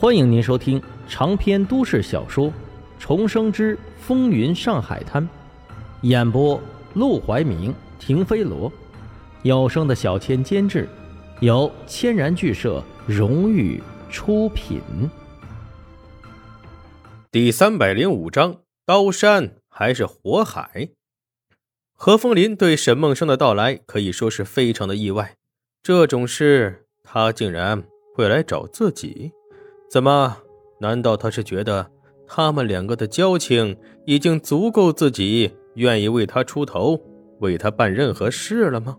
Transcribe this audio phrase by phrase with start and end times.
[0.00, 2.46] 欢迎您收听长篇都市小说
[2.98, 5.22] 《重生之风云上海滩》，
[6.00, 6.58] 演播：
[6.94, 8.72] 陆怀明、停飞罗，
[9.42, 10.88] 有声的小千监制，
[11.40, 13.78] 由千然剧社荣誉
[14.08, 14.80] 出品。
[17.30, 20.88] 第三百零五章：刀山还是火海？
[21.92, 25.34] 何风林对沈梦生的到来可以说是非常的意外，
[25.82, 29.32] 这种事他竟然会来找自己。
[29.90, 30.36] 怎么？
[30.78, 31.90] 难道他是觉得
[32.24, 33.76] 他们两个的交情
[34.06, 36.98] 已经足够自己愿意为他出头、
[37.40, 38.96] 为他办任何事了吗？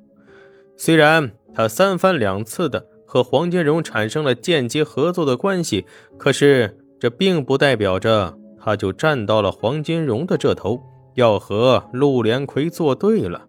[0.75, 5.85] 虽然他三番两次的和黄金荣产生了间接合作的关系，
[6.17, 10.83] 可是这并不代表着他就站到了黄金荣的这头，
[11.15, 13.47] 要和陆连魁作对了。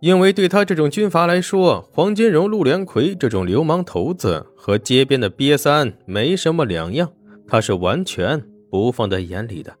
[0.00, 7.10] 因为对他这种军阀来说，黄金荣、陆连魁这种流氓头子和街边的瘪三没什么两样，
[7.48, 8.40] 他是完全
[8.70, 9.74] 不放在眼里的。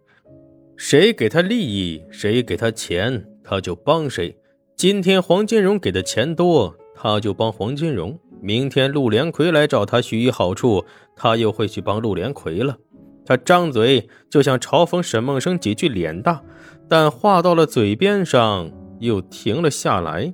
[0.76, 4.36] 谁给他利益，谁给他钱，他就帮谁。
[4.76, 12.76] 今天黄金荣给的钱多，他就帮黄金荣；明天陆连魁来找他许以好处，他又会去帮陆连魁了。
[13.24, 16.42] 他张嘴就想嘲讽沈梦生几句脸大，
[16.88, 18.72] 但话到了嘴边上。
[18.98, 20.32] 又停了下来，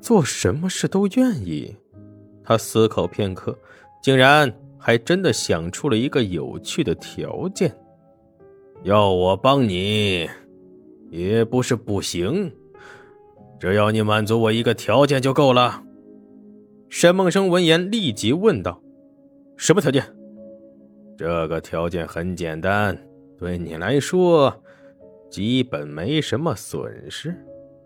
[0.00, 1.74] 做什么事都愿意。
[2.44, 3.58] 他思考片刻，
[4.02, 7.76] 竟然还真的想出了一个有趣的条件：
[8.82, 10.28] 要我帮你，
[11.10, 12.52] 也不是不行，
[13.58, 15.82] 只要你满足我一个条件就够了。
[16.88, 18.80] 沈梦生闻言立即问道
[19.58, 20.04] ：“什么条件？”
[21.18, 22.96] 这个条件很简单，
[23.38, 24.62] 对你来说。
[25.36, 27.36] 基本没什么损失。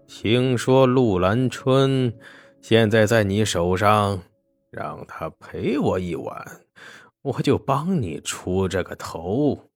[0.06, 2.16] 听说陆兰春
[2.60, 4.22] 现在在你手上，
[4.70, 6.60] 让他陪我一晚，
[7.22, 9.68] 我就帮你出这个头。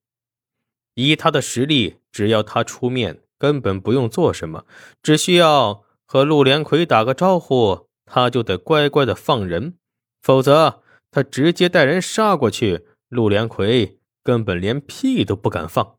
[0.95, 4.65] 以他的实力，只要他出面，根本不用做什么，
[5.03, 9.75] 只需要和陆连魁打个招呼，他就得乖乖的放人。
[10.23, 15.97] 否则，他直接带人杀过去，陆连魁根本连屁都不敢放。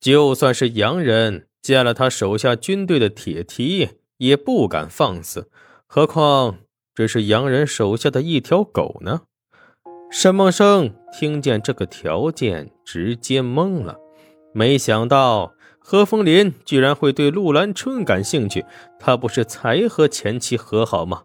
[0.00, 5.50] 就算是洋人见了他手下军队的铁蹄，也不敢放肆，
[5.86, 6.60] 何况
[6.94, 9.22] 这是洋人手下的一条狗呢？
[10.10, 13.98] 沈梦生听见这个条件，直接懵了，
[14.54, 18.64] 没想到何风林居然会对陆兰春感兴趣。
[18.98, 21.24] 他不是才和前妻和好吗？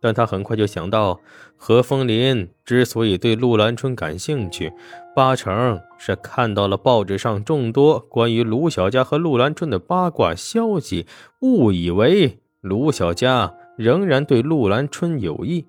[0.00, 1.20] 但他很快就想到，
[1.56, 4.72] 何风林之所以对陆兰春感兴趣，
[5.14, 11.06] 八成是看到了报纸上众多关于卢小佳和陆兰春的八卦消息，
[11.40, 15.66] 误以为卢小佳仍然对陆兰春有意。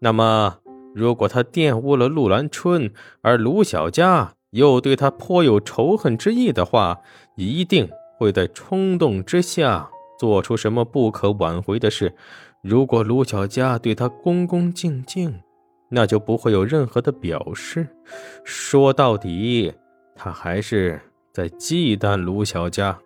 [0.00, 0.56] 那么，
[0.94, 2.92] 如果他玷污了陆兰春，
[3.22, 6.98] 而卢小佳又对他颇有仇恨之意的话，
[7.36, 7.88] 一定
[8.18, 9.88] 会在冲动之下
[10.18, 12.14] 做出什么不可挽回的事。
[12.62, 15.40] 如果卢小佳对他恭恭敬敬，
[15.88, 17.88] 那就不会有任何的表示。
[18.44, 19.72] 说到底，
[20.14, 21.00] 他还是
[21.32, 22.98] 在忌惮卢小佳。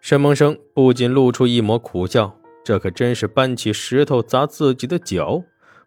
[0.00, 5.42] 沈梦生不禁露出一抹苦笑，这可真是搬起石头砸自己的脚。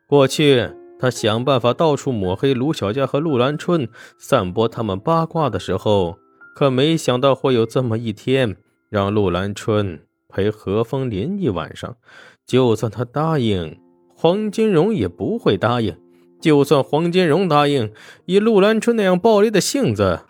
[0.07, 6.17] 过去他想办法到处抹黑卢小佳和陆兰春，散播他们八卦的时候，
[6.55, 8.55] 可没想到会有这么一天，
[8.89, 9.99] 让陆兰春
[10.29, 11.97] 陪何风林一晚上。
[12.45, 13.79] 就算他答应，
[14.15, 15.97] 黄金荣也不会答应。
[16.41, 17.93] 就算黄金荣答应，
[18.25, 20.21] 以陆兰春那样暴烈的性子，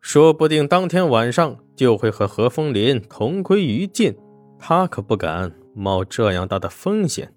[0.00, 4.16] 说不定当天晚上就会和何风林同归于尽。
[4.58, 7.32] 他可不敢冒这样大的风险。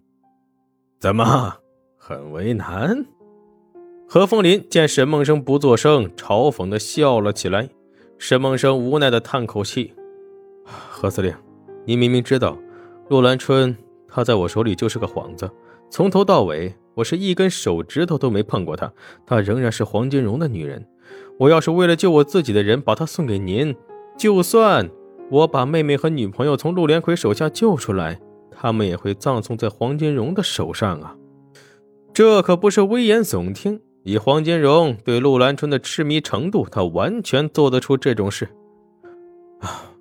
[0.99, 1.57] 怎么，
[1.97, 3.05] 很为难？
[4.07, 7.69] 何风林见沈梦生不作声，嘲讽的笑了起来。
[8.19, 9.95] 沈梦生无奈的叹口气
[10.63, 11.33] ：“何司令，
[11.85, 12.57] 你明明知道，
[13.09, 13.75] 陆兰春……”
[14.13, 15.49] 她在我手里就是个幌子，
[15.89, 18.91] 从头到尾，我是一根手指头都没碰过她。
[19.25, 20.85] 她仍然是黄金荣的女人。
[21.39, 23.73] 我要是为了救我自己的人把她送给您，
[24.17, 24.89] 就算
[25.29, 28.19] 我把妹妹和女朋友从陆连魁手下救出来，
[28.51, 31.15] 他们也会葬送在黄金荣的手上啊！
[32.13, 33.79] 这可不是危言耸听。
[34.03, 38.49] 以黄金荣对陆兰春的痴迷程度，他完全做得出这种事。
[39.61, 39.93] 啊，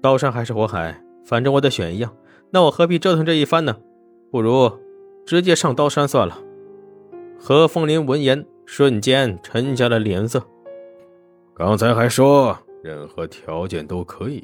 [0.00, 2.14] 刀山还是火海，反正我得选一样。
[2.50, 3.76] 那我何必折腾这一番呢？
[4.30, 4.70] 不如
[5.24, 6.38] 直接上刀山算了。
[7.38, 10.42] 何风林闻言，瞬间沉下了脸色。
[11.54, 14.42] 刚才还说任何条件都可以，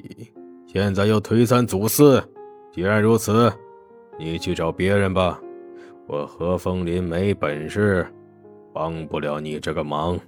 [0.67, 2.23] 现在又推三阻四。
[2.73, 3.53] 既然如此，
[4.19, 5.41] 你去找别人吧。
[6.07, 8.07] 我何风林没本事，
[8.73, 10.19] 帮不了你这个忙。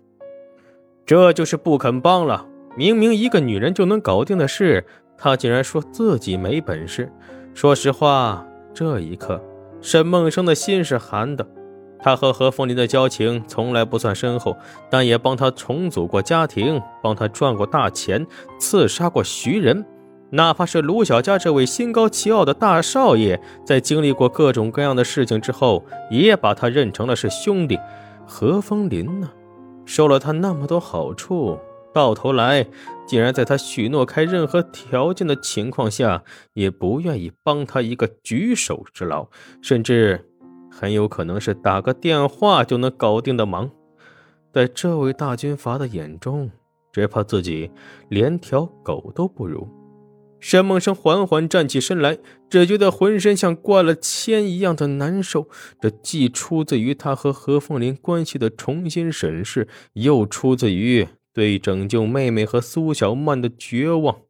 [1.06, 2.46] 这就是不肯帮了。
[2.76, 4.84] 明明一个女人就能搞定的事，
[5.16, 7.10] 他竟然说自己没本事。
[7.54, 9.42] 说实话，这一刻，
[9.80, 11.46] 沈梦生的心是寒的。
[12.00, 14.56] 他和何凤林的交情从来不算深厚，
[14.88, 18.24] 但也帮他重组过家庭，帮他赚过大钱，
[18.60, 19.84] 刺杀过徐人。
[20.30, 27.76] 哪怕是卢小佳这位心高气傲的大少爷，在经历过各种各样的事情之后，也把他认成了是兄弟。
[28.24, 29.30] 何风林呢，
[29.84, 31.58] 受了他那么多好处，
[31.98, 32.64] 到头来
[33.08, 36.22] 竟然在他许诺开任何条件的情况下，
[36.52, 39.26] 也不愿意帮他一个举手之劳，
[39.60, 40.24] 甚至
[40.70, 43.68] 很有可能是打个电话就能搞定的忙。
[44.52, 46.48] 在这位大军阀的眼中，
[46.92, 47.68] 只怕自己
[48.08, 49.66] 连条狗都不如。
[50.38, 52.16] 沈梦生缓缓站起身来，
[52.48, 55.48] 只觉得浑身像灌了铅一样的难受。
[55.80, 64.22] 这既出自于他和何凤林关系的重新审视，又出自于对拯救妹妹和苏小曼的绝望。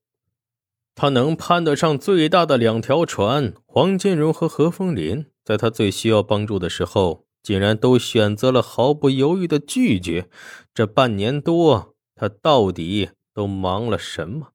[0.94, 10.28] 他能攀得上最大的两条船——黄金荣和何风林，在他最需要帮助的时候，竟然都选择了毫不犹豫的拒绝。
[10.75, 14.52] 这半年多，他到底都忙了什么？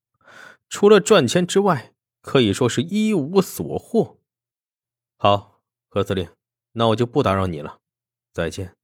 [0.69, 4.19] 除了赚钱之外，可以说是一无所获。
[5.17, 6.29] 好，何司令，
[6.73, 7.79] 那我就不打扰你了，
[8.31, 8.75] 再见。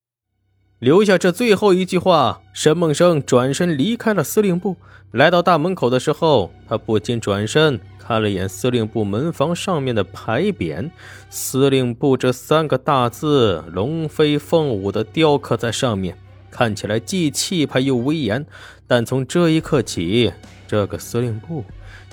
[0.79, 4.77] 留下这最后一句话，沈梦生转身离开了司令部。
[5.11, 10.89] 来到大门口的时候，他不禁转身看了眼司令部门房上面的牌匾，
[11.29, 16.17] 司令部这三个大字龙飞凤舞的雕刻在上面，
[16.49, 18.45] 看起来既气派又威严。
[18.87, 20.31] 但从这一刻起，
[20.65, 21.65] 这个司令部。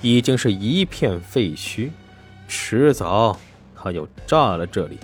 [0.03, 1.89] 已经是一片废墟，
[2.47, 3.39] 迟早
[3.75, 4.99] 他要炸了这里，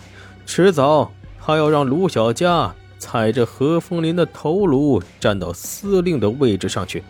[0.44, 1.10] 迟早
[1.40, 7.02] 他要让卢小佳踩着何风林的头颅站到司令的位置上去。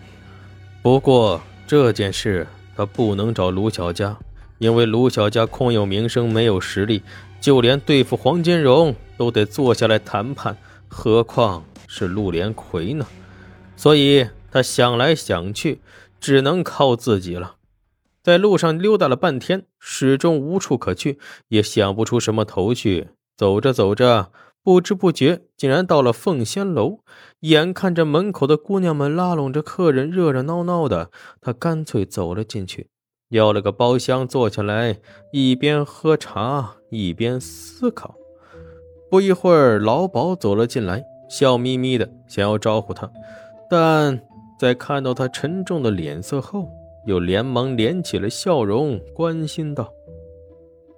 [0.80, 4.16] 不过这件事他不能找卢小佳，
[4.56, 7.02] 因为卢小佳空有名声没有实力，
[7.42, 10.56] 就连对付黄金荣都得坐下来谈判，
[10.88, 13.06] 何况是陆连魁呢？
[13.76, 15.82] 所以他想来想去，
[16.18, 17.56] 只能靠自己了。
[18.22, 21.18] 在路上溜达了半天，始终无处可去，
[21.48, 23.08] 也想不出什么头绪。
[23.36, 24.30] 走着走着，
[24.62, 27.00] 不知不觉竟然到了凤仙楼。
[27.40, 31.10] 眼看着门口的姑娘们拉拢着客人，热热闹闹的，
[31.40, 32.88] 他干脆走了进去，
[33.30, 34.98] 要了个包厢，坐下来，
[35.32, 38.14] 一边喝茶一边思考。
[39.10, 43.10] 不一会儿，老鸨走了进来，笑眯眯的想要招呼他，
[43.68, 44.22] 但
[44.58, 46.68] 在看到他沉重的脸色后。
[47.04, 49.92] 又连忙敛起了笑容，关心道：“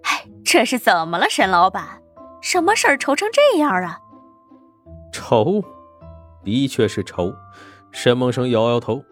[0.05, 2.03] 哎，这是怎么了，沈老板？
[2.45, 3.99] 什么事儿愁成这样啊？”
[5.11, 5.65] 愁，
[6.45, 7.33] 的确是愁。
[7.91, 9.03] 沈梦生摇摇头：“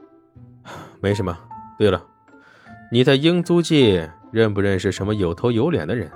[1.01, 1.39] 没什么。
[1.79, 2.05] 对了，
[2.93, 6.11] 你在英租界认不认识什么有头有脸的人？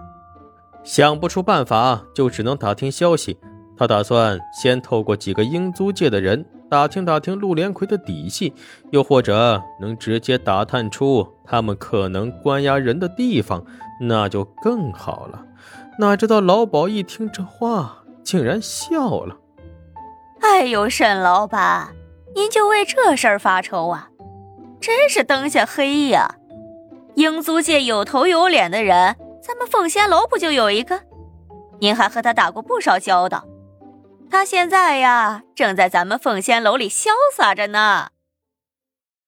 [0.84, 3.38] 想不出办法，就只能打听消息。
[3.78, 8.52] 他打算先透过几个英租界的人。”打听打听陆连魁的底细，
[8.90, 13.64] 又或者能直接打探出他们可能关押人的地方，
[14.00, 15.46] 那就更好了。
[15.98, 19.36] 哪知道老鸨一听这话，竟然笑了。
[20.40, 21.94] 哎呦，沈老板，
[22.34, 24.10] 您就为这事儿发愁啊？
[24.80, 26.36] 真是灯下黑呀！
[27.14, 31.00] 英租界有头有脸的人，咱们凤仙楼不就有一个？
[31.80, 33.44] 您还和他打过不少交道。
[34.30, 38.08] 他现在呀，正在咱们凤仙楼里潇洒着呢。